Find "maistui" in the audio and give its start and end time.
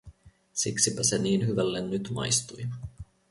2.13-2.67